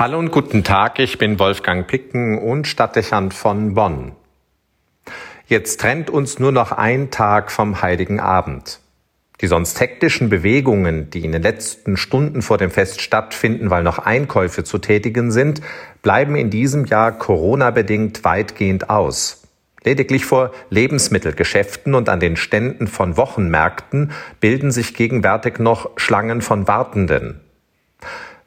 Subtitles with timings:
[0.00, 4.12] Hallo und guten Tag, ich bin Wolfgang Picken und Stadtdechant von Bonn.
[5.46, 8.80] Jetzt trennt uns nur noch ein Tag vom Heiligen Abend.
[9.42, 13.98] Die sonst hektischen Bewegungen, die in den letzten Stunden vor dem Fest stattfinden, weil noch
[13.98, 15.60] Einkäufe zu tätigen sind,
[16.00, 19.42] bleiben in diesem Jahr Corona-bedingt weitgehend aus.
[19.84, 26.66] Lediglich vor Lebensmittelgeschäften und an den Ständen von Wochenmärkten bilden sich gegenwärtig noch Schlangen von
[26.66, 27.42] Wartenden.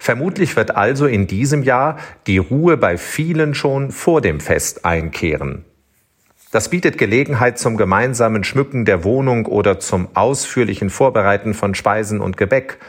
[0.03, 1.95] Vermutlich wird also in diesem Jahr
[2.27, 5.63] die Ruhe bei vielen schon vor dem Fest einkehren.
[6.51, 12.35] Das bietet Gelegenheit zum gemeinsamen Schmücken der Wohnung oder zum ausführlichen Vorbereiten von Speisen und
[12.35, 12.79] Gebäck.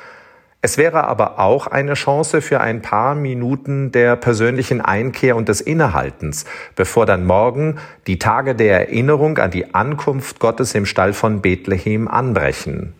[0.60, 5.60] Es wäre aber auch eine Chance für ein paar Minuten der persönlichen Einkehr und des
[5.60, 7.78] Innehaltens, bevor dann morgen
[8.08, 12.92] die Tage der Erinnerung an die Ankunft Gottes im Stall von Bethlehem anbrechen.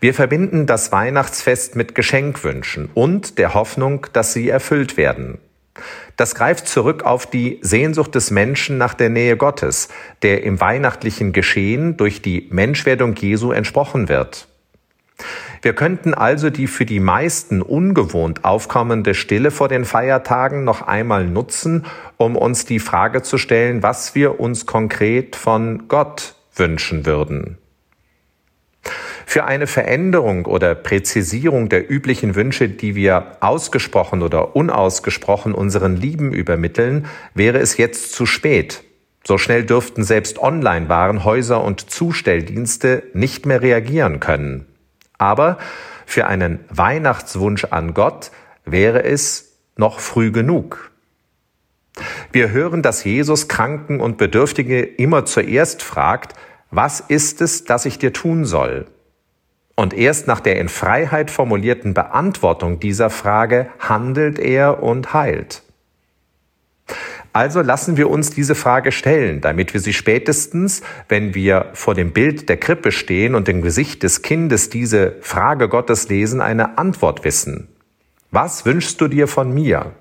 [0.00, 5.38] Wir verbinden das Weihnachtsfest mit Geschenkwünschen und der Hoffnung, dass sie erfüllt werden.
[6.16, 9.88] Das greift zurück auf die Sehnsucht des Menschen nach der Nähe Gottes,
[10.22, 14.48] der im weihnachtlichen Geschehen durch die Menschwerdung Jesu entsprochen wird.
[15.62, 21.26] Wir könnten also die für die meisten ungewohnt aufkommende Stille vor den Feiertagen noch einmal
[21.26, 21.84] nutzen,
[22.16, 27.58] um uns die Frage zu stellen, was wir uns konkret von Gott wünschen würden.
[29.30, 36.32] Für eine Veränderung oder Präzisierung der üblichen Wünsche, die wir ausgesprochen oder unausgesprochen unseren Lieben
[36.32, 38.82] übermitteln, wäre es jetzt zu spät.
[39.22, 44.66] So schnell dürften selbst Online-Warenhäuser und Zustelldienste nicht mehr reagieren können.
[45.16, 45.58] Aber
[46.06, 48.32] für einen Weihnachtswunsch an Gott
[48.64, 50.90] wäre es noch früh genug.
[52.32, 56.34] Wir hören, dass Jesus Kranken und Bedürftige immer zuerst fragt,
[56.72, 58.86] was ist es, das ich dir tun soll?
[59.80, 65.62] Und erst nach der in Freiheit formulierten Beantwortung dieser Frage handelt er und heilt.
[67.32, 72.12] Also lassen wir uns diese Frage stellen, damit wir sie spätestens, wenn wir vor dem
[72.12, 77.24] Bild der Krippe stehen und im Gesicht des Kindes diese Frage Gottes lesen, eine Antwort
[77.24, 77.68] wissen.
[78.30, 79.92] Was wünschst du dir von mir?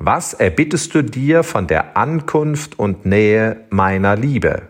[0.00, 4.62] Was erbittest du dir von der Ankunft und Nähe meiner Liebe?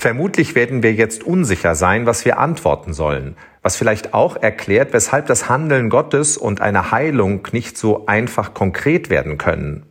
[0.00, 5.26] Vermutlich werden wir jetzt unsicher sein, was wir antworten sollen, was vielleicht auch erklärt, weshalb
[5.26, 9.86] das Handeln Gottes und eine Heilung nicht so einfach konkret werden können.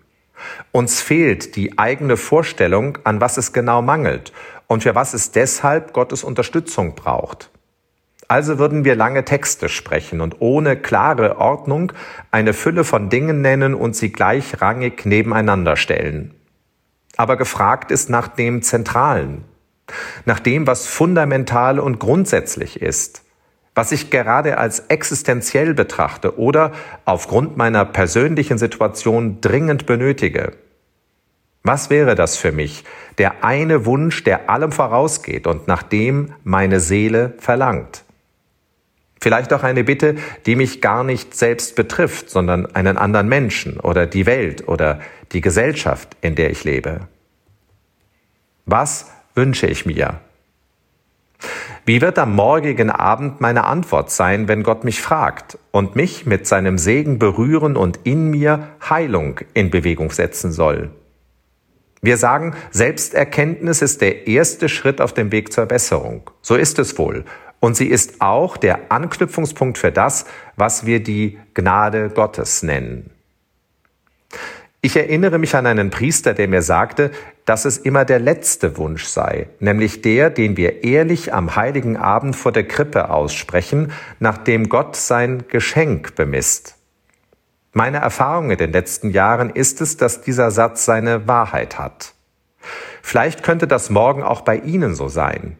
[0.71, 4.31] Uns fehlt die eigene Vorstellung, an was es genau mangelt
[4.67, 7.49] und für was es deshalb Gottes Unterstützung braucht.
[8.29, 11.91] Also würden wir lange Texte sprechen und ohne klare Ordnung
[12.31, 16.33] eine Fülle von Dingen nennen und sie gleichrangig nebeneinander stellen.
[17.17, 19.43] Aber gefragt ist nach dem Zentralen,
[20.25, 23.23] nach dem, was fundamental und grundsätzlich ist,
[23.75, 26.71] was ich gerade als existenziell betrachte oder
[27.05, 30.53] aufgrund meiner persönlichen Situation dringend benötige.
[31.63, 32.85] Was wäre das für mich,
[33.17, 38.03] der eine Wunsch, der allem vorausgeht und nach dem meine Seele verlangt?
[39.19, 40.15] Vielleicht auch eine Bitte,
[40.45, 44.99] die mich gar nicht selbst betrifft, sondern einen anderen Menschen oder die Welt oder
[45.33, 47.01] die Gesellschaft, in der ich lebe.
[48.65, 50.19] Was wünsche ich mir?
[51.85, 56.45] Wie wird am morgigen Abend meine Antwort sein, wenn Gott mich fragt und mich mit
[56.45, 60.89] seinem Segen berühren und in mir Heilung in Bewegung setzen soll?
[62.01, 66.29] Wir sagen, Selbsterkenntnis ist der erste Schritt auf dem Weg zur Besserung.
[66.41, 67.23] So ist es wohl.
[67.59, 70.25] Und sie ist auch der Anknüpfungspunkt für das,
[70.57, 73.11] was wir die Gnade Gottes nennen.
[74.87, 77.11] Ich erinnere mich an einen Priester, der mir sagte,
[77.43, 82.37] dass es immer der letzte Wunsch sei, nämlich der, den wir ehrlich am heiligen Abend
[82.37, 86.77] vor der Krippe aussprechen, nachdem Gott sein Geschenk bemisst.
[87.73, 92.13] Meine Erfahrung in den letzten Jahren ist es, dass dieser Satz seine Wahrheit hat.
[93.01, 95.57] Vielleicht könnte das morgen auch bei Ihnen so sein.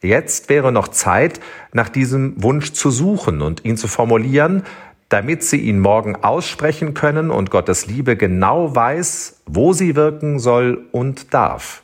[0.00, 1.40] Jetzt wäre noch Zeit,
[1.72, 4.62] nach diesem Wunsch zu suchen und ihn zu formulieren,
[5.08, 10.86] damit sie ihn morgen aussprechen können und Gottes Liebe genau weiß, wo sie wirken soll
[10.92, 11.82] und darf.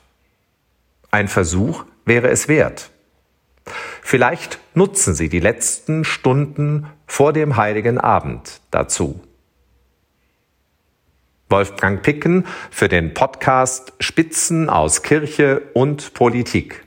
[1.11, 2.91] Ein Versuch wäre es wert.
[4.01, 9.19] Vielleicht nutzen Sie die letzten Stunden vor dem heiligen Abend dazu.
[11.49, 16.84] Wolfgang Picken für den Podcast Spitzen aus Kirche und Politik.